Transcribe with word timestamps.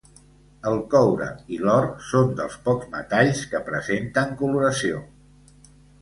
El 0.69 0.79
coure 0.93 1.27
i 1.57 1.59
l'or 1.67 1.85
són 2.07 2.33
dels 2.39 2.55
pocs 2.69 2.89
metalls 2.95 3.45
que 3.53 3.65
presenten 3.69 4.35
coloració. 4.41 5.03